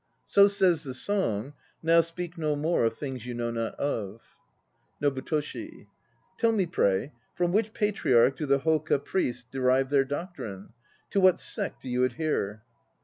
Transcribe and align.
So 0.25 0.47
says 0.47 0.83
the 0.83 0.95
song. 0.95 1.53
Now 1.83 2.01
speak 2.01 2.35
no 2.35 2.55
more 2.55 2.85
Of 2.85 2.97
things 2.97 3.27
you 3.27 3.35
know 3.35 3.51
not 3.51 3.75
of. 3.75 4.19
NOBUTOSHI. 4.99 5.85
Tell 6.39 6.51
me, 6.51 6.65
pray, 6.65 7.11
from 7.35 7.51
which 7.53 7.71
patriarch 7.71 8.35
do 8.37 8.47
the 8.47 8.61
hoka 8.61 8.97
priests 8.97 9.45
derive 9.51 9.91
their 9.91 10.03
doctrine? 10.03 10.69
To 11.11 11.19
what 11.19 11.39
sect 11.39 11.83
do 11.83 11.87
you 11.87 12.03
adhere? 12.03 12.63